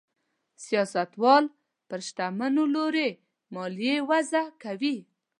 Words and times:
سیاستوال 0.65 1.43
پر 1.89 1.99
شتمنو 2.07 2.63
لوړې 2.75 3.09
مالیې 3.53 3.95
وضع 4.09 4.45
کوي. 4.63 4.97